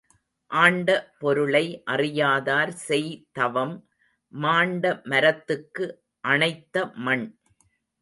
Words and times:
ஆண்ட 0.51 0.87
பொருளை 1.19 1.61
அறியாதார் 1.91 2.73
செய் 2.87 3.13
தவம் 3.31 3.75
மாண்ட 4.33 5.01
மரத்துக்கு 5.05 5.87
அணைத்த 6.23 6.75
மண். 7.07 7.27